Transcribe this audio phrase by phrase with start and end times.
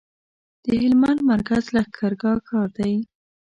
[0.63, 2.93] د هلمند مرکز لښکرګاه ښار دی